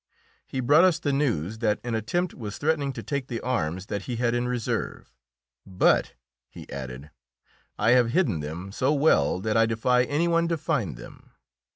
He 0.47 0.61
brought 0.61 0.83
us 0.83 0.97
the 0.97 1.13
news 1.13 1.59
that 1.59 1.79
an 1.83 1.93
attempt 1.93 2.33
was 2.33 2.57
threatening 2.57 2.91
to 2.93 3.03
take 3.03 3.27
the 3.27 3.39
arms 3.41 3.85
that 3.85 4.05
he 4.05 4.15
had 4.15 4.33
in 4.33 4.47
reserve, 4.47 5.13
"But," 5.63 6.15
he 6.49 6.67
added, 6.71 7.11
"I 7.77 7.91
have 7.91 8.09
hidden 8.09 8.39
them 8.39 8.71
so 8.71 8.93
well 8.93 9.39
that 9.41 9.55
I 9.55 9.67
defy 9.67 10.05
any 10.05 10.27
one 10.27 10.47
to 10.47 10.57
find 10.57 10.97
them." 10.97 11.33